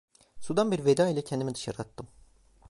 [0.39, 2.07] Sudan bir veda ile kendimi dışarı attım.